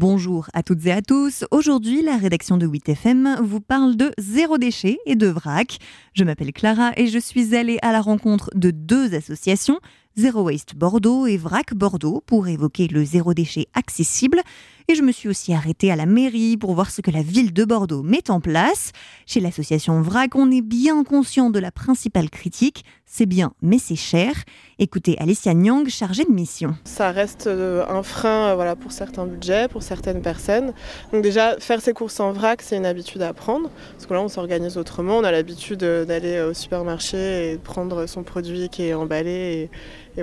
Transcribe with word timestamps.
Bonjour 0.00 0.46
à 0.54 0.62
toutes 0.62 0.86
et 0.86 0.92
à 0.92 1.02
tous. 1.02 1.44
Aujourd'hui, 1.50 2.02
la 2.02 2.18
rédaction 2.18 2.56
de 2.56 2.68
8FM 2.68 3.42
vous 3.42 3.60
parle 3.60 3.96
de 3.96 4.12
zéro 4.16 4.56
déchet 4.56 4.98
et 5.06 5.16
de 5.16 5.26
vrac. 5.26 5.78
Je 6.14 6.22
m'appelle 6.22 6.52
Clara 6.52 6.92
et 6.96 7.08
je 7.08 7.18
suis 7.18 7.56
allée 7.56 7.80
à 7.82 7.90
la 7.90 8.00
rencontre 8.00 8.48
de 8.54 8.70
deux 8.70 9.12
associations, 9.16 9.80
Zero 10.18 10.42
Waste 10.42 10.74
Bordeaux 10.74 11.28
et 11.28 11.36
Vrac 11.36 11.74
Bordeaux, 11.74 12.20
pour 12.26 12.48
évoquer 12.48 12.88
le 12.88 13.04
zéro 13.04 13.34
déchet 13.34 13.68
accessible. 13.74 14.42
Et 14.90 14.94
je 14.94 15.02
me 15.02 15.12
suis 15.12 15.28
aussi 15.28 15.52
arrêtée 15.52 15.92
à 15.92 15.96
la 15.96 16.06
mairie 16.06 16.56
pour 16.56 16.72
voir 16.72 16.90
ce 16.90 17.02
que 17.02 17.10
la 17.10 17.20
ville 17.20 17.52
de 17.52 17.64
Bordeaux 17.66 18.02
met 18.02 18.30
en 18.30 18.40
place. 18.40 18.92
Chez 19.26 19.38
l'association 19.38 20.00
VRAC, 20.00 20.34
on 20.34 20.50
est 20.50 20.62
bien 20.62 21.04
conscient 21.04 21.50
de 21.50 21.58
la 21.58 21.70
principale 21.70 22.30
critique. 22.30 22.84
C'est 23.04 23.26
bien, 23.26 23.52
mais 23.60 23.78
c'est 23.78 23.96
cher. 23.96 24.32
Écoutez 24.78 25.18
Alicia 25.18 25.52
Nyang, 25.52 25.88
chargée 25.88 26.24
de 26.24 26.30
mission. 26.30 26.74
Ça 26.84 27.10
reste 27.10 27.46
euh, 27.46 27.84
un 27.88 28.02
frein 28.02 28.48
euh, 28.48 28.54
voilà, 28.54 28.76
pour 28.76 28.92
certains 28.92 29.26
budgets, 29.26 29.68
pour 29.68 29.82
certaines 29.82 30.22
personnes. 30.22 30.72
Donc 31.12 31.22
déjà, 31.22 31.58
faire 31.58 31.82
ses 31.82 31.92
courses 31.92 32.20
en 32.20 32.32
vrac, 32.32 32.62
c'est 32.62 32.76
une 32.76 32.86
habitude 32.86 33.20
à 33.20 33.34
prendre. 33.34 33.70
Parce 33.92 34.06
que 34.06 34.14
là, 34.14 34.22
on 34.22 34.28
s'organise 34.28 34.78
autrement. 34.78 35.18
On 35.18 35.24
a 35.24 35.32
l'habitude 35.32 35.82
euh, 35.82 36.06
d'aller 36.06 36.40
au 36.40 36.54
supermarché 36.54 37.52
et 37.52 37.56
de 37.56 37.62
prendre 37.62 38.06
son 38.06 38.22
produit 38.22 38.70
qui 38.70 38.84
est 38.84 38.94
emballé. 38.94 39.70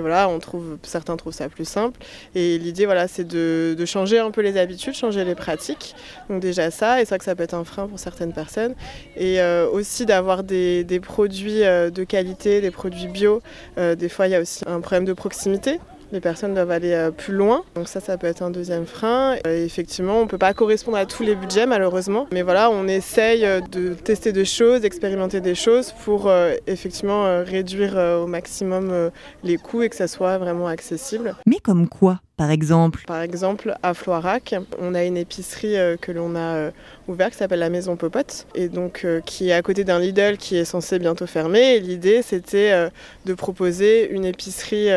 Voilà, 0.00 0.28
on 0.28 0.38
trouve, 0.38 0.78
certains 0.82 1.16
trouvent 1.16 1.32
ça 1.32 1.48
plus 1.48 1.64
simple. 1.64 1.98
Et 2.34 2.58
l'idée, 2.58 2.84
voilà, 2.86 3.08
c'est 3.08 3.26
de, 3.26 3.76
changer 3.86 4.18
un 4.18 4.30
peu 4.30 4.40
les 4.40 4.56
habitudes, 4.58 4.94
changer 4.94 5.24
les 5.24 5.34
pratiques. 5.34 5.94
Donc 6.28 6.40
déjà 6.40 6.70
ça, 6.70 7.00
et 7.00 7.04
vrai 7.04 7.18
que 7.18 7.24
ça 7.24 7.34
peut 7.34 7.44
être 7.44 7.54
un 7.54 7.64
frein 7.64 7.86
pour 7.86 7.98
certaines 7.98 8.32
personnes. 8.32 8.74
Et 9.16 9.40
euh, 9.40 9.68
aussi 9.70 10.06
d'avoir 10.06 10.42
des, 10.42 10.84
produits 11.02 11.64
euh, 11.64 11.90
de 11.90 12.04
qualité, 12.04 12.60
des 12.60 12.70
produits 12.70 13.06
bio. 13.06 13.42
Euh, 13.78 13.94
des 13.94 14.08
fois, 14.08 14.26
il 14.26 14.30
y 14.30 14.34
a 14.34 14.40
aussi 14.40 14.64
un 14.66 14.80
problème 14.80 15.04
de 15.04 15.12
proximité. 15.12 15.78
Les 16.16 16.20
personnes 16.22 16.54
doivent 16.54 16.70
aller 16.70 17.10
plus 17.14 17.34
loin, 17.34 17.62
donc 17.74 17.88
ça, 17.88 18.00
ça 18.00 18.16
peut 18.16 18.26
être 18.26 18.40
un 18.40 18.48
deuxième 18.48 18.86
frein. 18.86 19.36
effectivement, 19.44 20.20
on 20.20 20.22
ne 20.22 20.28
peut 20.28 20.38
pas 20.38 20.54
correspondre 20.54 20.96
à 20.96 21.04
tous 21.04 21.22
les 21.22 21.34
budgets, 21.34 21.66
malheureusement. 21.66 22.26
Mais 22.32 22.40
voilà, 22.40 22.70
on 22.70 22.88
essaye 22.88 23.46
de 23.70 23.92
tester 23.92 24.32
des 24.32 24.46
choses, 24.46 24.80
d'expérimenter 24.80 25.42
des 25.42 25.54
choses 25.54 25.92
pour 26.06 26.32
effectivement 26.66 27.44
réduire 27.44 27.98
au 28.22 28.26
maximum 28.26 29.10
les 29.44 29.58
coûts 29.58 29.82
et 29.82 29.90
que 29.90 29.96
ça 29.96 30.08
soit 30.08 30.38
vraiment 30.38 30.68
accessible. 30.68 31.36
Mais 31.44 31.58
comme 31.58 31.86
quoi? 31.86 32.20
Par 32.36 32.50
exemple 32.50 33.04
Par 33.06 33.22
exemple, 33.22 33.74
à 33.82 33.94
Floirac, 33.94 34.54
on 34.78 34.94
a 34.94 35.04
une 35.04 35.16
épicerie 35.16 35.76
euh, 35.76 35.96
que 35.96 36.12
l'on 36.12 36.34
a 36.34 36.54
euh, 36.56 36.70
ouverte 37.08 37.32
qui 37.32 37.38
s'appelle 37.38 37.60
la 37.60 37.70
Maison 37.70 37.96
Popote, 37.96 38.46
et 38.54 38.68
donc 38.68 39.02
euh, 39.04 39.20
qui 39.22 39.48
est 39.48 39.52
à 39.54 39.62
côté 39.62 39.84
d'un 39.84 39.98
Lidl 39.98 40.36
qui 40.36 40.56
est 40.56 40.66
censé 40.66 40.98
bientôt 40.98 41.26
fermer. 41.26 41.80
L'idée, 41.80 42.20
c'était 42.20 42.90
de 43.24 43.34
proposer 43.34 44.10
une 44.10 44.24
épicerie 44.24 44.88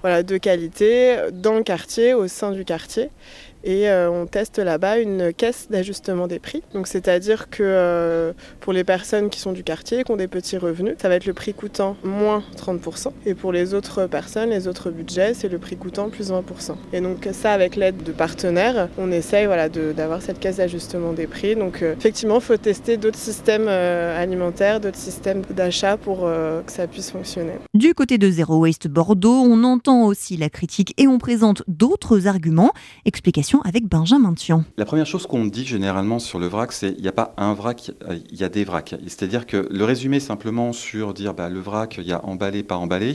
voilà, 0.00 0.22
de 0.22 0.36
qualité 0.38 1.16
dans 1.32 1.54
le 1.54 1.62
quartier, 1.62 2.14
au 2.14 2.26
sein 2.26 2.50
du 2.50 2.64
quartier 2.64 3.10
et 3.64 3.88
euh, 3.88 4.10
on 4.10 4.26
teste 4.26 4.58
là-bas 4.58 4.98
une 4.98 5.32
caisse 5.32 5.68
d'ajustement 5.70 6.26
des 6.26 6.38
prix. 6.38 6.62
Donc 6.74 6.86
c'est-à-dire 6.86 7.48
que 7.50 7.62
euh, 7.62 8.32
pour 8.60 8.72
les 8.72 8.84
personnes 8.84 9.30
qui 9.30 9.40
sont 9.40 9.52
du 9.52 9.62
quartier, 9.62 10.04
qui 10.04 10.12
ont 10.12 10.16
des 10.16 10.28
petits 10.28 10.58
revenus, 10.58 10.94
ça 11.00 11.08
va 11.08 11.16
être 11.16 11.26
le 11.26 11.34
prix 11.34 11.54
coûtant 11.54 11.96
moins 12.04 12.42
30%. 12.56 13.12
Et 13.26 13.34
pour 13.34 13.52
les 13.52 13.74
autres 13.74 14.06
personnes, 14.06 14.50
les 14.50 14.68
autres 14.68 14.90
budgets, 14.90 15.34
c'est 15.34 15.48
le 15.48 15.58
prix 15.58 15.76
coûtant 15.76 16.10
plus 16.10 16.30
20%. 16.30 16.74
Et 16.92 17.00
donc 17.00 17.28
ça, 17.32 17.52
avec 17.52 17.76
l'aide 17.76 18.02
de 18.02 18.12
partenaires, 18.12 18.88
on 18.98 19.12
essaye 19.12 19.46
voilà, 19.46 19.68
d'avoir 19.68 20.22
cette 20.22 20.40
caisse 20.40 20.56
d'ajustement 20.56 21.12
des 21.12 21.26
prix. 21.26 21.54
Donc 21.54 21.82
euh, 21.82 21.94
effectivement, 21.96 22.36
il 22.36 22.42
faut 22.42 22.56
tester 22.56 22.96
d'autres 22.96 23.18
systèmes 23.18 23.68
alimentaires, 23.68 24.80
d'autres 24.80 24.96
systèmes 24.96 25.42
d'achat 25.50 25.96
pour 25.96 26.20
que 26.20 26.72
ça 26.72 26.86
puisse 26.86 27.10
fonctionner. 27.10 27.52
Du 27.74 27.94
côté 27.94 28.18
de 28.18 28.30
Zero 28.30 28.58
Waste 28.58 28.88
Bordeaux, 28.88 29.42
on 29.44 29.64
entend 29.64 30.04
aussi 30.04 30.36
la 30.36 30.50
critique 30.50 30.94
et 30.98 31.06
on 31.06 31.18
présente 31.18 31.62
d'autres 31.68 32.26
arguments. 32.26 32.72
Explication 33.04 33.51
avec 33.64 33.86
Benjamin 33.86 34.34
Thion. 34.34 34.64
La 34.76 34.84
première 34.84 35.06
chose 35.06 35.26
qu'on 35.26 35.44
dit 35.44 35.64
généralement 35.64 36.18
sur 36.18 36.38
le 36.38 36.46
vrac, 36.46 36.72
c'est 36.72 36.94
il 36.96 37.02
n'y 37.02 37.08
a 37.08 37.12
pas 37.12 37.34
un 37.36 37.54
vrac, 37.54 37.90
il 38.30 38.36
y 38.36 38.44
a 38.44 38.48
des 38.48 38.64
vracs. 38.64 38.94
C'est-à-dire 39.06 39.46
que 39.46 39.68
le 39.70 39.84
résumé 39.84 40.20
simplement 40.20 40.72
sur 40.72 41.14
dire 41.14 41.34
bah, 41.34 41.48
le 41.48 41.60
vrac, 41.60 41.96
il 41.98 42.06
y 42.06 42.12
a 42.12 42.24
emballé, 42.24 42.62
pas 42.62 42.76
emballé, 42.76 43.14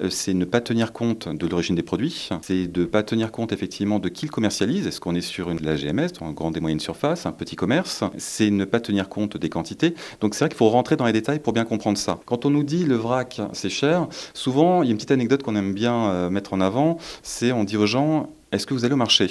euh, 0.00 0.10
c'est 0.10 0.34
ne 0.34 0.44
pas 0.44 0.60
tenir 0.60 0.92
compte 0.92 1.28
de 1.28 1.46
l'origine 1.46 1.76
des 1.76 1.82
produits, 1.82 2.28
c'est 2.42 2.66
de 2.66 2.80
ne 2.80 2.86
pas 2.86 3.02
tenir 3.02 3.30
compte 3.30 3.52
effectivement 3.52 3.98
de 3.98 4.08
qui 4.08 4.26
le 4.26 4.30
commercialise. 4.30 4.86
Est-ce 4.86 5.00
qu'on 5.00 5.14
est 5.14 5.20
sur 5.20 5.50
une, 5.50 5.60
la 5.60 5.76
GMS, 5.76 6.10
en 6.20 6.32
grande 6.32 6.56
et 6.56 6.60
moyenne 6.60 6.80
surface, 6.80 7.26
un 7.26 7.32
petit 7.32 7.56
commerce? 7.56 8.04
C'est 8.16 8.50
ne 8.50 8.64
pas 8.64 8.80
tenir 8.80 9.08
compte 9.08 9.36
des 9.36 9.48
quantités. 9.48 9.94
Donc 10.20 10.34
c'est 10.34 10.44
vrai 10.44 10.48
qu'il 10.48 10.58
faut 10.58 10.68
rentrer 10.68 10.96
dans 10.96 11.06
les 11.06 11.12
détails 11.12 11.40
pour 11.40 11.52
bien 11.52 11.64
comprendre 11.64 11.98
ça. 11.98 12.20
Quand 12.26 12.46
on 12.46 12.50
nous 12.50 12.64
dit 12.64 12.84
le 12.84 12.96
vrac, 12.96 13.40
c'est 13.52 13.70
cher, 13.70 14.08
souvent 14.34 14.82
il 14.82 14.86
y 14.86 14.88
a 14.88 14.92
une 14.92 14.96
petite 14.96 15.10
anecdote 15.10 15.42
qu'on 15.42 15.56
aime 15.56 15.74
bien 15.74 16.10
euh, 16.10 16.30
mettre 16.30 16.54
en 16.54 16.60
avant, 16.60 16.98
c'est 17.22 17.52
on 17.52 17.64
dit 17.64 17.76
aux 17.76 17.86
gens 17.86 18.30
est-ce 18.50 18.66
que 18.66 18.72
vous 18.72 18.86
allez 18.86 18.94
au 18.94 18.98
marché? 18.98 19.28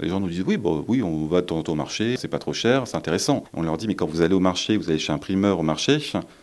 Les 0.00 0.08
gens 0.08 0.20
nous 0.20 0.28
disent 0.28 0.44
oui, 0.46 0.56
bon, 0.56 0.84
oui, 0.88 1.02
on 1.02 1.26
va 1.26 1.42
temps 1.42 1.62
au 1.66 1.74
marché, 1.74 2.16
c'est 2.16 2.28
pas 2.28 2.38
trop 2.38 2.52
cher, 2.52 2.86
c'est 2.86 2.96
intéressant. 2.96 3.44
On 3.54 3.62
leur 3.62 3.76
dit 3.76 3.86
mais 3.86 3.94
quand 3.94 4.06
vous 4.06 4.22
allez 4.22 4.34
au 4.34 4.40
marché, 4.40 4.76
vous 4.76 4.90
allez 4.90 4.98
chez 4.98 5.12
un 5.12 5.18
primeur 5.18 5.58
au 5.58 5.62
marché, 5.62 5.98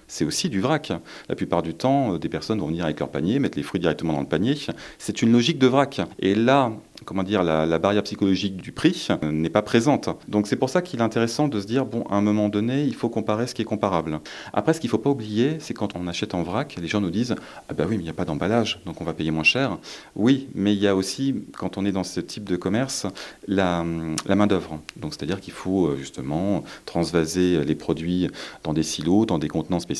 c'est 0.07 0.25
aussi 0.25 0.49
du 0.49 0.61
vrac. 0.61 0.91
La 1.29 1.35
plupart 1.35 1.63
du 1.63 1.73
temps, 1.73 2.13
euh, 2.13 2.19
des 2.19 2.29
personnes 2.29 2.59
vont 2.59 2.67
venir 2.67 2.85
avec 2.85 2.99
leur 2.99 3.09
panier, 3.09 3.39
mettre 3.39 3.57
les 3.57 3.63
fruits 3.63 3.79
directement 3.79 4.13
dans 4.13 4.21
le 4.21 4.27
panier. 4.27 4.55
C'est 4.97 5.21
une 5.21 5.31
logique 5.31 5.59
de 5.59 5.67
vrac. 5.67 6.01
Et 6.19 6.35
là, 6.35 6.71
comment 7.03 7.23
dire, 7.23 7.43
la, 7.43 7.79
barrière 7.79 8.03
psychologique 8.03 8.57
du 8.57 8.71
prix 8.71 9.07
euh, 9.09 9.31
n'est 9.31 9.49
pas 9.49 9.61
présente. 9.61 10.09
Donc 10.27 10.47
c'est 10.47 10.55
pour 10.55 10.69
ça 10.69 10.81
qu'il 10.81 10.99
est 10.99 11.03
intéressant 11.03 11.47
de 11.47 11.59
se 11.59 11.67
dire, 11.67 11.85
bon, 11.85 12.03
à 12.09 12.15
un 12.15 12.21
moment 12.21 12.49
donné, 12.49 12.83
il 12.83 12.95
faut 12.95 13.09
comparer 13.09 13.47
ce 13.47 13.55
qui 13.55 13.61
est 13.61 13.65
comparable. 13.65 14.19
Après, 14.53 14.73
ce 14.73 14.79
qu'il 14.79 14.87
ne 14.87 14.91
faut 14.91 14.97
pas 14.97 15.09
oublier, 15.09 15.57
c'est 15.59 15.73
quand 15.73 15.95
on 15.95 16.07
achète 16.07 16.33
en 16.33 16.43
vrac, 16.43 16.75
les 16.81 16.87
gens 16.87 17.01
nous 17.01 17.11
disent, 17.11 17.35
ah 17.69 17.73
ben 17.73 17.85
oui, 17.87 17.97
mais 17.97 18.03
il 18.03 18.05
n'y 18.05 18.09
a 18.09 18.13
pas 18.13 18.25
d'emballage, 18.25 18.79
donc 18.85 19.01
on 19.01 19.03
va 19.03 19.13
payer 19.13 19.31
moins 19.31 19.43
cher. 19.43 19.77
Oui, 20.15 20.47
mais 20.55 20.73
il 20.73 20.79
y 20.79 20.87
a 20.87 20.95
aussi, 20.95 21.35
quand 21.57 21.77
on 21.77 21.85
est 21.85 21.91
dans 21.91 22.03
ce 22.03 22.19
type 22.19 22.45
de 22.45 22.55
commerce, 22.55 23.07
la, 23.47 23.83
la 24.25 24.35
main-d'œuvre. 24.35 24.79
Donc 24.97 25.13
c'est-à-dire 25.13 25.41
qu'il 25.41 25.53
faut 25.53 25.87
euh, 25.87 25.97
justement 25.97 26.63
transvaser 26.85 27.63
les 27.65 27.75
produits 27.75 28.29
dans 28.63 28.73
des 28.73 28.83
silos, 28.83 29.25
dans 29.25 29.39
des 29.39 29.47
contenants 29.47 29.79
spécifiques. 29.79 29.94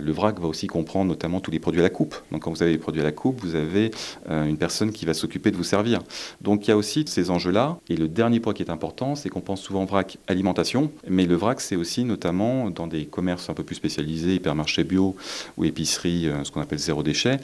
Le 0.00 0.12
vrac 0.12 0.40
va 0.40 0.48
aussi 0.48 0.66
comprendre 0.66 1.08
notamment 1.08 1.40
tous 1.40 1.50
les 1.50 1.58
produits 1.58 1.80
à 1.80 1.82
la 1.82 1.90
coupe. 1.90 2.16
Donc 2.32 2.42
quand 2.42 2.50
vous 2.50 2.62
avez 2.62 2.72
les 2.72 2.78
produits 2.78 3.00
à 3.00 3.04
la 3.04 3.12
coupe, 3.12 3.40
vous 3.40 3.54
avez 3.54 3.90
euh, 4.30 4.44
une 4.44 4.56
personne 4.56 4.92
qui 4.92 5.04
va 5.04 5.14
s'occuper 5.14 5.50
de 5.50 5.56
vous 5.56 5.64
servir. 5.64 6.02
Donc 6.40 6.66
il 6.66 6.70
y 6.70 6.72
a 6.72 6.76
aussi 6.76 7.04
ces 7.06 7.30
enjeux-là. 7.30 7.78
Et 7.88 7.96
le 7.96 8.08
dernier 8.08 8.40
point 8.40 8.54
qui 8.54 8.62
est 8.62 8.70
important, 8.70 9.14
c'est 9.14 9.28
qu'on 9.28 9.40
pense 9.40 9.62
souvent 9.62 9.84
vrac 9.84 10.18
alimentation, 10.26 10.90
mais 11.08 11.26
le 11.26 11.34
vrac, 11.34 11.60
c'est 11.60 11.76
aussi 11.76 12.04
notamment 12.04 12.70
dans 12.70 12.86
des 12.86 13.06
commerces 13.06 13.50
un 13.50 13.54
peu 13.54 13.62
plus 13.62 13.76
spécialisés, 13.76 14.34
hypermarchés 14.34 14.84
bio 14.84 15.16
ou 15.56 15.64
épiceries, 15.64 16.28
euh, 16.28 16.44
ce 16.44 16.50
qu'on 16.50 16.60
appelle 16.60 16.78
zéro 16.78 17.02
déchet, 17.02 17.38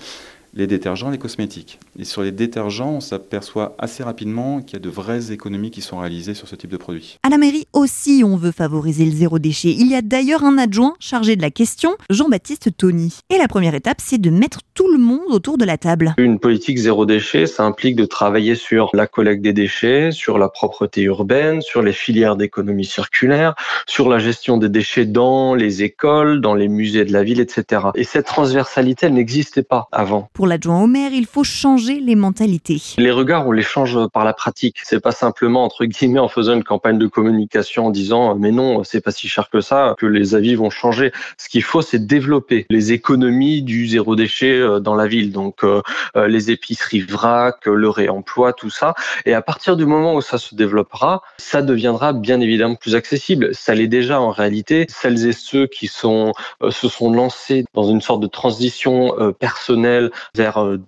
les 0.55 0.67
détergents, 0.67 1.11
les 1.11 1.19
cosmétiques. 1.19 1.79
Et 1.99 2.05
sur 2.05 2.23
les 2.23 2.33
détergents, 2.33 2.93
on 2.93 3.01
s'aperçoit 3.01 3.77
assez 3.79 4.03
rapidement 4.03 4.63
qu'il 4.63 4.75
y 4.75 4.77
a 4.77 4.81
de 4.81 4.89
vraies 4.89 5.31
économies 5.31 5.71
qui 5.71 5.83
sont 5.83 5.99
réalisées 5.99 6.33
sur 6.33 6.49
ce 6.49 6.57
type 6.57 6.71
de 6.71 6.79
produits. 6.79 7.19
À 7.23 7.29
la 7.29 7.37
mairie 7.37 7.67
aussi, 7.75 8.23
on 8.25 8.37
veut 8.37 8.51
favoriser 8.51 9.05
le 9.05 9.11
zéro 9.11 9.39
déchet. 9.39 9.73
Il 9.73 9.89
y 9.89 9.95
a 9.95 10.01
d'ailleurs 10.01 10.43
un 10.43 10.57
adjoint 10.57 10.95
chargé 11.01 11.37
de 11.37 11.43
la 11.43 11.51
question, 11.51 11.97
Jean-Baptiste 12.09 12.75
Tony. 12.79 13.19
Et 13.29 13.37
la 13.37 13.47
première 13.47 13.75
étape, 13.75 13.99
c'est 14.01 14.17
de 14.17 14.31
mettre 14.31 14.61
tout 14.73 14.91
le 14.91 14.97
monde 14.97 15.21
autour 15.29 15.59
de 15.59 15.67
la 15.67 15.77
table. 15.77 16.15
Une 16.17 16.39
politique 16.39 16.79
zéro 16.79 17.05
déchet, 17.05 17.47
ça 17.47 17.65
implique 17.65 17.97
de 17.97 18.07
travailler 18.07 18.55
sur 18.55 18.89
la 18.95 19.07
collecte 19.07 19.43
des 19.43 19.53
déchets, 19.53 20.13
sur 20.13 20.39
la 20.39 20.49
propreté 20.49 21.03
urbaine, 21.03 21.61
sur 21.61 21.83
les 21.83 21.93
filières 21.93 22.37
d'économie 22.37 22.87
circulaire, 22.87 23.55
sur 23.87 24.09
la 24.09 24.19
gestion 24.19 24.57
des 24.57 24.71
déchets 24.71 25.05
dans 25.05 25.55
les 25.55 25.83
écoles, 25.83 26.41
dans 26.41 26.55
les 26.55 26.69
musées 26.69 27.05
de 27.05 27.13
la 27.13 27.23
ville, 27.23 27.41
etc. 27.41 27.89
Et 27.97 28.05
cette 28.05 28.27
transversalité, 28.27 29.07
elle 29.07 29.15
n'existait 29.15 29.63
pas 29.63 29.89
avant. 29.93 30.31
Pour 30.33 30.47
l'adjoint 30.47 30.83
au 30.83 30.87
maire, 30.87 31.13
il 31.13 31.27
faut 31.27 31.45
changer 31.45 31.82
les 31.89 32.15
mentalités. 32.15 32.81
Les 32.99 33.11
regards, 33.11 33.47
on 33.47 33.53
les 33.53 33.63
change 33.63 33.99
par 34.13 34.25
la 34.25 34.33
pratique. 34.33 34.77
C'est 34.85 35.01
pas 35.01 35.13
simplement, 35.13 35.65
entre 35.65 35.85
guillemets, 35.85 36.21
en 36.21 36.29
faisant 36.29 36.55
une 36.55 36.65
campagne 36.65 36.99
de 36.99 37.07
communication 37.07 37.87
en 37.87 37.91
disant, 37.91 38.35
mais 38.37 38.51
non, 38.51 38.85
c'est 38.85 39.01
pas 39.01 39.11
si 39.11 39.29
cher 39.29 39.51
que 39.51 39.61
ça, 39.61 39.95
que 39.99 40.07
les 40.07 40.35
avis 40.35 40.55
vont 40.55 40.71
changer. 40.71 41.13
Ce 41.39 41.49
qu'il 41.49 41.63
faut, 41.63 41.83
c'est 41.83 42.07
développer 42.07 42.67
les 42.71 42.93
économies 42.93 43.63
du 43.63 43.87
zéro 43.87 44.17
déchet 44.17 44.59
euh, 44.59 44.81
dans 44.81 44.95
la 44.95 45.07
ville. 45.07 45.33
Donc, 45.33 45.65
euh, 45.65 45.83
euh, 46.17 46.29
les 46.29 46.51
épiceries 46.51 47.01
vrac, 47.01 47.67
le 47.67 47.89
réemploi, 47.89 48.53
tout 48.53 48.71
ça. 48.71 48.95
Et 49.27 49.35
à 49.35 49.43
partir 49.43 49.77
du 49.77 49.87
moment 49.87 50.15
où 50.15 50.21
ça 50.21 50.39
se 50.39 50.55
développera, 50.55 51.23
ça 51.39 51.63
deviendra 51.63 52.13
bien 52.13 52.41
évidemment 52.41 52.77
plus 52.77 52.95
accessible. 52.95 53.55
Ça 53.55 53.75
l'est 53.75 53.89
déjà 53.89 54.21
en 54.21 54.31
réalité. 54.31 54.87
Celles 54.89 55.27
et 55.27 55.33
ceux 55.33 55.67
qui 55.67 55.87
sont, 55.87 56.33
se 56.71 56.89
sont 56.89 57.13
lancés 57.13 57.65
dans 57.75 57.85
une 57.85 58.01
sorte 58.01 58.21
de 58.21 58.27
transition 58.27 59.33
personnelle 59.39 60.11
vers 60.35 60.63
euh, 60.63 60.79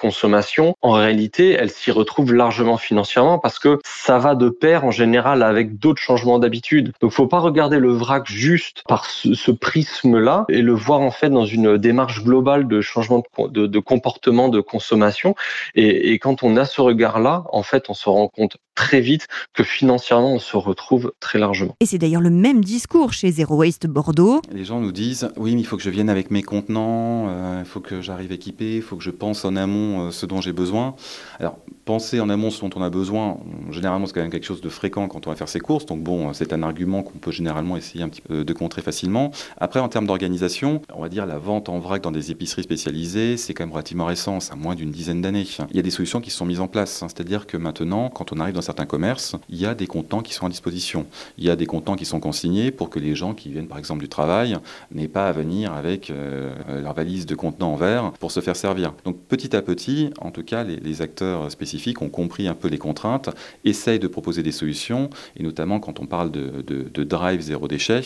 l'éco-consommation, 0.00 0.74
en 0.82 0.92
réalité, 0.92 1.52
elle 1.52 1.70
s'y 1.70 1.90
retrouve 1.90 2.34
largement 2.34 2.76
financièrement 2.76 3.38
parce 3.38 3.58
que 3.58 3.78
ça 3.84 4.18
va 4.18 4.34
de 4.34 4.48
pair 4.48 4.84
en 4.84 4.90
général 4.90 5.42
avec 5.42 5.78
d'autres 5.78 6.00
changements 6.00 6.38
d'habitude. 6.38 6.92
Donc, 7.00 7.12
faut 7.12 7.26
pas 7.26 7.38
regarder 7.38 7.78
le 7.78 7.92
vrac 7.92 8.26
juste 8.26 8.82
par 8.88 9.06
ce, 9.06 9.50
prisme-là 9.50 10.44
et 10.48 10.62
le 10.62 10.72
voir 10.72 11.00
en 11.00 11.10
fait 11.10 11.28
dans 11.28 11.44
une 11.44 11.76
démarche 11.76 12.22
globale 12.22 12.68
de 12.68 12.80
changement 12.80 13.22
de, 13.38 13.78
comportement 13.78 14.48
de 14.48 14.60
consommation. 14.60 15.34
Et, 15.74 16.12
et 16.12 16.18
quand 16.18 16.42
on 16.42 16.56
a 16.56 16.64
ce 16.64 16.80
regard-là, 16.80 17.44
en 17.52 17.62
fait, 17.62 17.90
on 17.90 17.94
se 17.94 18.08
rend 18.08 18.28
compte 18.28 18.56
très 18.80 19.02
vite 19.02 19.28
que 19.52 19.62
financièrement 19.62 20.32
on 20.32 20.38
se 20.38 20.56
retrouve 20.56 21.12
très 21.20 21.38
largement. 21.38 21.76
Et 21.80 21.86
c'est 21.86 21.98
d'ailleurs 21.98 22.22
le 22.22 22.30
même 22.30 22.64
discours 22.64 23.12
chez 23.12 23.30
Zero 23.30 23.56
Waste 23.56 23.86
Bordeaux. 23.86 24.40
Les 24.50 24.64
gens 24.64 24.80
nous 24.80 24.90
disent 24.90 25.28
oui 25.36 25.54
mais 25.54 25.60
il 25.60 25.66
faut 25.66 25.76
que 25.76 25.82
je 25.82 25.90
vienne 25.90 26.08
avec 26.08 26.30
mes 26.30 26.42
contenants, 26.42 27.26
euh, 27.28 27.60
il 27.60 27.68
faut 27.68 27.80
que 27.80 28.00
j'arrive 28.00 28.32
équipé, 28.32 28.76
il 28.76 28.82
faut 28.82 28.96
que 28.96 29.04
je 29.04 29.10
pense 29.10 29.44
en 29.44 29.54
amont 29.54 30.06
euh, 30.06 30.10
ce 30.10 30.24
dont 30.24 30.40
j'ai 30.40 30.54
besoin. 30.54 30.94
Alors 31.38 31.58
penser 31.84 32.20
en 32.20 32.30
amont 32.30 32.48
ce 32.50 32.62
dont 32.62 32.70
on 32.74 32.82
a 32.82 32.88
besoin, 32.88 33.36
généralement 33.70 34.06
c'est 34.06 34.14
quand 34.14 34.22
même 34.22 34.30
quelque 34.30 34.46
chose 34.46 34.62
de 34.62 34.70
fréquent 34.70 35.08
quand 35.08 35.26
on 35.26 35.30
va 35.30 35.36
faire 35.36 35.48
ses 35.50 35.60
courses, 35.60 35.84
donc 35.84 36.02
bon 36.02 36.32
c'est 36.32 36.54
un 36.54 36.62
argument 36.62 37.02
qu'on 37.02 37.18
peut 37.18 37.32
généralement 37.32 37.76
essayer 37.76 38.02
un 38.02 38.08
petit 38.08 38.22
peu 38.22 38.44
de 38.44 38.52
contrer 38.54 38.80
facilement. 38.80 39.30
Après 39.58 39.80
en 39.80 39.90
termes 39.90 40.06
d'organisation, 40.06 40.80
on 40.94 41.02
va 41.02 41.10
dire 41.10 41.26
la 41.26 41.36
vente 41.36 41.68
en 41.68 41.80
vrac 41.80 42.02
dans 42.02 42.12
des 42.12 42.30
épiceries 42.30 42.62
spécialisées, 42.62 43.36
c'est 43.36 43.52
quand 43.52 43.64
même 43.64 43.72
relativement 43.72 44.06
récent, 44.06 44.40
ça 44.40 44.54
a 44.54 44.56
moins 44.56 44.74
d'une 44.74 44.90
dizaine 44.90 45.20
d'années. 45.20 45.44
Il 45.70 45.76
y 45.76 45.80
a 45.80 45.82
des 45.82 45.90
solutions 45.90 46.22
qui 46.22 46.30
sont 46.30 46.46
mises 46.46 46.60
en 46.60 46.68
place, 46.68 47.02
hein. 47.02 47.08
c'est-à-dire 47.08 47.46
que 47.46 47.58
maintenant 47.58 48.08
quand 48.08 48.32
on 48.32 48.40
arrive 48.40 48.54
dans 48.54 48.69
certains 48.70 48.86
commerces, 48.86 49.34
il 49.48 49.56
y 49.56 49.66
a 49.66 49.74
des 49.74 49.88
contenants 49.88 50.22
qui 50.22 50.32
sont 50.32 50.46
à 50.46 50.48
disposition. 50.48 51.06
Il 51.38 51.44
y 51.44 51.50
a 51.50 51.56
des 51.56 51.66
contenants 51.66 51.96
qui 51.96 52.04
sont 52.04 52.20
consignés 52.20 52.70
pour 52.70 52.88
que 52.88 53.00
les 53.00 53.16
gens 53.16 53.34
qui 53.34 53.50
viennent 53.50 53.66
par 53.66 53.78
exemple 53.78 54.00
du 54.00 54.08
travail 54.08 54.56
n'aient 54.92 55.08
pas 55.08 55.28
à 55.28 55.32
venir 55.32 55.72
avec 55.72 56.10
euh, 56.10 56.52
leur 56.80 56.94
valise 56.94 57.26
de 57.26 57.34
contenants 57.34 57.72
en 57.72 57.76
verre 57.76 58.12
pour 58.20 58.30
se 58.30 58.38
faire 58.38 58.54
servir. 58.54 58.94
Donc 59.04 59.16
petit 59.28 59.56
à 59.56 59.62
petit, 59.62 60.10
en 60.20 60.30
tout 60.30 60.44
cas, 60.44 60.62
les, 60.62 61.02
acteurs 61.02 61.50
spécifiques 61.50 62.02
ont 62.02 62.10
compris 62.10 62.46
un 62.46 62.54
peu 62.54 62.68
les 62.68 62.78
contraintes, 62.78 63.30
essayent 63.64 63.98
de 63.98 64.06
proposer 64.06 64.42
des 64.42 64.52
solutions, 64.52 65.08
et 65.36 65.42
notamment 65.42 65.80
quand 65.80 65.98
on 65.98 66.06
parle 66.06 66.30
de, 66.30 67.04
drive 67.04 67.40
zéro 67.40 67.66
déchet, 67.66 68.02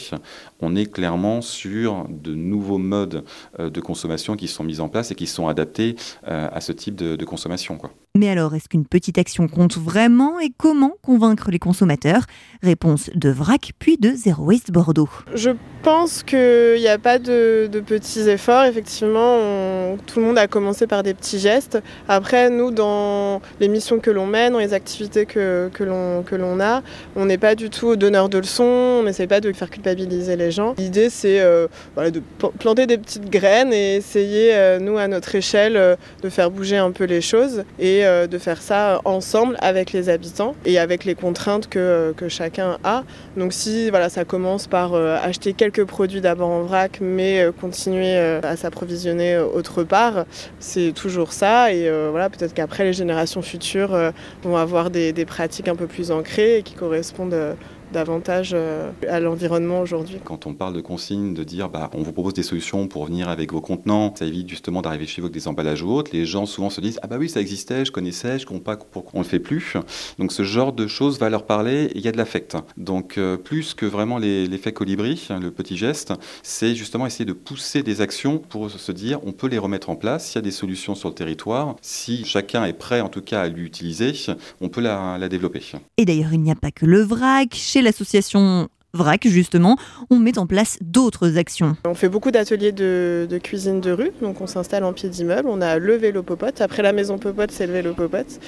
on 0.60 0.76
est 0.76 0.86
clairement 0.86 1.42
sur 1.42 2.06
de 2.08 2.34
nouveaux 2.34 2.78
modes 2.78 3.24
euh, 3.58 3.68
de 3.68 3.80
consommation 3.80 4.36
qui 4.36 4.48
sont 4.48 4.64
mis 4.64 4.80
en 4.80 4.88
place 4.88 5.10
et 5.10 5.14
qui 5.14 5.26
sont 5.26 5.48
adaptés 5.48 5.96
euh, 6.28 6.48
à 6.50 6.60
ce 6.60 6.72
type 6.72 6.94
de, 6.94 7.24
consommation. 7.24 7.78
Mais 8.16 8.30
alors, 8.30 8.54
est-ce 8.54 8.68
qu'une 8.68 8.86
petite 8.86 9.18
action 9.18 9.48
compte 9.48 9.76
vraiment 9.76 10.38
et 10.38 10.52
comment 10.56 10.92
convaincre 11.02 11.50
les 11.50 11.58
consommateurs? 11.58 12.22
Réponse 12.62 13.10
de 13.12 13.28
VRAC 13.28 13.72
puis 13.80 13.96
de 13.96 14.10
Zero 14.10 14.44
Waste 14.44 14.70
Bordeaux. 14.70 15.08
Je 15.34 15.50
pense 15.82 16.22
qu'il 16.22 16.78
n'y 16.78 16.86
a 16.86 16.96
pas 16.96 17.18
de, 17.18 17.68
petits 17.84 18.28
efforts. 18.28 18.66
Effectivement, 18.66 19.96
tout 20.06 20.20
le 20.20 20.26
monde 20.26 20.38
a 20.38 20.46
commencé 20.46 20.86
par 20.86 21.02
des 21.02 21.12
petits 21.12 21.40
gestes. 21.40 21.82
Après, 22.08 22.50
nous, 22.50 22.70
dans 22.70 23.42
les 23.58 23.66
missions 23.66 23.98
que 23.98 24.12
l'on 24.12 24.26
mène, 24.26 24.52
dans 24.52 24.60
les 24.60 24.74
activités 24.74 25.26
que, 25.26 25.68
que 25.74 25.82
l'on 25.82 26.60
a, 26.60 26.82
on 27.16 27.24
n'est 27.26 27.36
pas 27.36 27.56
du 27.56 27.68
tout 27.68 27.96
donneur 27.96 28.28
de 28.28 28.38
leçons, 28.38 28.62
on 28.62 29.02
n'essaie 29.02 29.26
pas 29.26 29.40
de 29.40 29.52
faire 29.52 29.70
culpabiliser 29.70 30.36
les 30.36 30.52
gens. 30.52 30.76
L'idée, 30.78 31.10
c'est 31.10 31.40
euh, 31.40 31.66
de 31.96 32.22
planter 32.60 32.86
des 32.86 32.96
petites 32.96 33.28
graines 33.28 33.72
et 33.72 33.96
essayer, 33.96 34.54
euh, 34.54 34.78
nous, 34.78 34.98
à 34.98 35.08
notre 35.08 35.34
échelle, 35.34 35.76
euh, 35.76 35.96
de 36.22 36.28
faire 36.28 36.52
bouger 36.52 36.76
un 36.76 36.92
peu 36.92 37.04
les 37.04 37.20
choses. 37.20 37.64
Euh, 38.04 38.26
de 38.26 38.38
faire 38.38 38.60
ça 38.62 39.00
ensemble 39.04 39.56
avec 39.60 39.92
les 39.92 40.08
habitants 40.08 40.54
et 40.64 40.78
avec 40.78 41.04
les 41.04 41.14
contraintes 41.14 41.68
que, 41.68 41.78
euh, 41.78 42.12
que 42.12 42.28
chacun 42.28 42.78
a. 42.84 43.04
Donc 43.36 43.52
si 43.52 43.90
voilà, 43.90 44.08
ça 44.08 44.24
commence 44.24 44.66
par 44.66 44.94
euh, 44.94 45.16
acheter 45.22 45.52
quelques 45.52 45.84
produits 45.84 46.20
d'abord 46.20 46.50
en 46.50 46.62
vrac 46.62 46.98
mais 47.00 47.46
continuer 47.60 48.16
à 48.16 48.56
s'approvisionner 48.56 49.38
autre 49.38 49.82
part, 49.82 50.24
c'est 50.58 50.92
toujours 50.92 51.32
ça. 51.32 51.72
Et 51.72 51.90
voilà, 52.10 52.30
peut-être 52.30 52.54
qu'après 52.54 52.84
les 52.84 52.92
générations 52.92 53.42
futures 53.42 53.96
vont 54.42 54.56
avoir 54.56 54.90
des, 54.90 55.12
des, 55.12 55.24
pratiques 55.24 55.68
un 55.68 55.76
peu 55.76 55.86
plus 55.86 56.10
ancrées 56.10 56.58
et 56.58 56.62
qui 56.62 56.74
correspondent 56.74 57.56
davantage 57.94 58.50
euh, 58.52 58.90
à 59.08 59.20
l'environnement 59.20 59.80
aujourd'hui. 59.80 60.18
Quand 60.24 60.46
on 60.46 60.52
parle 60.52 60.74
de 60.74 60.80
consignes, 60.80 61.32
de 61.32 61.44
dire 61.44 61.70
bah, 61.70 61.90
on 61.94 62.02
vous 62.02 62.12
propose 62.12 62.34
des 62.34 62.42
solutions 62.42 62.86
pour 62.88 63.06
venir 63.06 63.28
avec 63.28 63.52
vos 63.52 63.60
contenants, 63.60 64.12
ça 64.14 64.26
évite 64.26 64.48
justement 64.48 64.82
d'arriver 64.82 65.06
chez 65.06 65.22
vous 65.22 65.26
avec 65.26 65.34
des 65.34 65.48
emballages 65.48 65.82
ou 65.82 65.90
autres. 65.90 66.10
Les 66.12 66.26
gens 66.26 66.44
souvent 66.44 66.68
se 66.68 66.80
disent 66.80 66.98
ah 67.02 67.06
bah 67.06 67.16
oui 67.18 67.30
ça 67.30 67.40
existait, 67.40 67.84
je 67.84 67.92
connaissais, 67.92 68.38
je 68.38 68.46
comprends 68.46 68.76
pas 68.76 68.76
pourquoi 68.76 69.12
on 69.14 69.22
le 69.22 69.28
fait 69.28 69.38
plus. 69.38 69.76
Donc 70.18 70.32
ce 70.32 70.42
genre 70.42 70.72
de 70.72 70.86
choses 70.86 71.18
va 71.18 71.30
leur 71.30 71.46
parler 71.46 71.84
et 71.84 71.96
il 71.96 72.04
y 72.04 72.08
a 72.08 72.12
de 72.12 72.18
l'affect. 72.18 72.56
Donc 72.76 73.16
euh, 73.16 73.36
plus 73.36 73.74
que 73.74 73.86
vraiment 73.86 74.18
l'effet 74.18 74.72
colibri, 74.72 75.28
le 75.40 75.50
petit 75.50 75.76
geste, 75.76 76.12
c'est 76.42 76.74
justement 76.74 77.06
essayer 77.06 77.24
de 77.24 77.32
pousser 77.32 77.82
des 77.82 78.00
actions 78.00 78.38
pour 78.38 78.70
se 78.70 78.92
dire 78.92 79.20
on 79.24 79.32
peut 79.32 79.48
les 79.48 79.58
remettre 79.58 79.88
en 79.88 79.96
place. 79.96 80.26
S'il 80.26 80.36
y 80.36 80.38
a 80.38 80.42
des 80.42 80.50
solutions 80.50 80.94
sur 80.94 81.08
le 81.08 81.14
territoire, 81.14 81.76
si 81.80 82.24
chacun 82.24 82.64
est 82.64 82.72
prêt 82.72 83.00
en 83.00 83.08
tout 83.08 83.22
cas 83.22 83.42
à 83.42 83.48
l'utiliser, 83.48 84.12
on 84.60 84.68
peut 84.68 84.80
la, 84.80 85.16
la 85.16 85.28
développer. 85.28 85.54
Et 85.96 86.04
d'ailleurs 86.04 86.32
il 86.32 86.40
n'y 86.40 86.50
a 86.50 86.56
pas 86.56 86.72
que 86.72 86.84
le 86.84 87.00
vrac 87.00 87.54
chez 87.54 87.83
l'association 87.84 88.68
VRAC, 88.94 89.26
justement, 89.26 89.76
on 90.08 90.18
met 90.18 90.38
en 90.38 90.46
place 90.46 90.78
d'autres 90.80 91.36
actions. 91.36 91.76
On 91.84 91.94
fait 91.94 92.08
beaucoup 92.08 92.30
d'ateliers 92.30 92.70
de, 92.72 93.26
cuisine 93.42 93.80
de 93.80 93.90
rue, 93.90 94.12
donc 94.22 94.40
on 94.40 94.46
s'installe 94.46 94.84
en 94.84 94.92
pied 94.92 95.08
d'immeuble, 95.08 95.48
on 95.48 95.60
a 95.60 95.78
le 95.78 95.96
vélo 95.96 96.22
popote, 96.22 96.60
après 96.60 96.82
la 96.82 96.92
maison 96.92 97.18
popote 97.18 97.50
c'est 97.50 97.66
le 97.66 97.72
vélo 97.72 97.92
popote, 97.92 98.38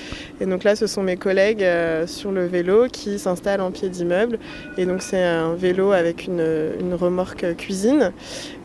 et 0.40 0.46
donc 0.46 0.62
là 0.62 0.76
ce 0.76 0.86
sont 0.86 1.02
mes 1.02 1.16
collègues 1.16 1.64
euh, 1.64 2.06
sur 2.06 2.30
le 2.30 2.46
vélo 2.46 2.86
qui 2.90 3.18
s'installent 3.18 3.60
en 3.60 3.72
pied 3.72 3.88
d'immeuble, 3.88 4.38
et 4.78 4.86
donc 4.86 5.02
c'est 5.02 5.22
un 5.22 5.54
vélo 5.54 5.90
avec 5.90 6.26
une, 6.26 6.94
remorque 6.94 7.56
cuisine, 7.56 8.12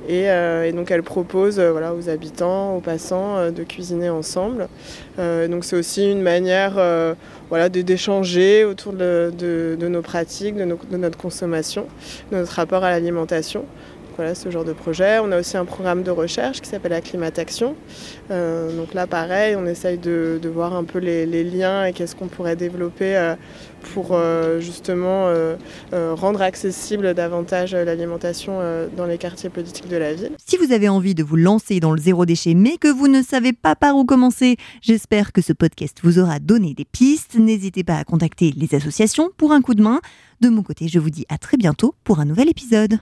euh, 0.09 0.63
et, 0.63 0.71
donc 0.71 0.91
elle 0.91 1.03
propose 1.03 1.59
euh, 1.59 1.71
voilà, 1.71 1.95
aux 1.95 2.09
habitants, 2.09 2.75
aux 2.75 2.81
passants 2.81 3.49
de 3.49 3.63
cuisiner 3.63 4.09
ensemble. 4.09 4.67
donc 5.17 5.65
c'est 5.65 5.75
aussi 5.75 6.09
une 6.09 6.21
manière 6.21 6.77
voilà, 7.51 7.67
d'échanger 7.67 8.63
autour 8.63 8.93
de, 8.93 9.77
nos 9.81 10.01
pratiques, 10.01 10.55
de, 10.55 10.63
notre 10.97 11.17
consommation, 11.17 11.85
de 12.31 12.37
notre 12.37 12.53
rapport 12.53 12.85
à 12.85 12.91
l'alimentation. 12.91 13.65
Voilà 14.15 14.35
ce 14.35 14.49
genre 14.51 14.65
de 14.65 14.73
projet. 14.73 15.19
On 15.19 15.31
a 15.31 15.39
aussi 15.39 15.57
un 15.57 15.65
programme 15.65 16.03
de 16.03 16.11
recherche 16.11 16.61
qui 16.61 16.69
s'appelle 16.69 16.93
Acclimatation. 16.93 17.75
Euh, 18.29 18.75
donc 18.75 18.93
là, 18.93 19.07
pareil, 19.07 19.55
on 19.55 19.65
essaye 19.65 19.97
de, 19.97 20.39
voir 20.53 20.75
un 20.75 20.83
peu 20.83 20.99
les, 20.99 21.43
liens 21.43 21.85
et 21.85 21.93
qu'est-ce 21.93 22.15
qu'on 22.15 22.27
pourrait 22.27 22.55
développer 22.55 23.15
euh, 23.15 23.35
pour 23.93 24.09
euh, 24.11 24.59
justement 24.59 25.27
euh, 25.27 25.55
rendre 25.91 26.41
accessible 26.41 27.13
davantage 27.13 27.73
l'alimentation 27.73 28.59
dans 28.95 29.05
les 29.05 29.17
quartiers 29.17 29.49
politiques 29.49 29.87
de 29.87 29.97
la 29.97 30.13
ville. 30.13 30.31
Si 30.45 30.57
vous 30.57 30.71
avez 30.71 30.89
envie 30.89 31.15
de 31.15 31.23
vous 31.23 31.35
lancer 31.35 31.79
dans 31.79 31.91
le 31.91 32.01
zéro 32.01 32.25
déchet 32.25 32.53
mais 32.53 32.77
que 32.77 32.87
vous 32.87 33.07
ne 33.07 33.21
savez 33.21 33.53
pas 33.53 33.75
par 33.75 33.95
où 33.95 34.05
commencer, 34.05 34.57
j'espère 34.81 35.31
que 35.31 35.41
ce 35.41 35.53
podcast 35.53 35.97
vous 36.03 36.19
aura 36.19 36.39
donné 36.39 36.73
des 36.73 36.85
pistes. 36.85 37.35
N'hésitez 37.35 37.83
pas 37.83 37.97
à 37.97 38.03
contacter 38.03 38.53
les 38.55 38.75
associations 38.75 39.29
pour 39.37 39.51
un 39.51 39.61
coup 39.61 39.73
de 39.73 39.81
main. 39.81 39.99
De 40.41 40.49
mon 40.49 40.63
côté, 40.63 40.87
je 40.87 40.99
vous 40.99 41.09
dis 41.09 41.25
à 41.29 41.37
très 41.37 41.57
bientôt 41.57 41.95
pour 42.03 42.19
un 42.19 42.25
nouvel 42.25 42.49
épisode. 42.49 42.97